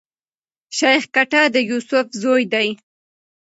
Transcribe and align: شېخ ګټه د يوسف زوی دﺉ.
شېخ 0.77 1.03
ګټه 1.15 1.41
د 1.53 1.55
يوسف 1.69 2.07
زوی 2.21 2.43
دﺉ. 2.53 2.69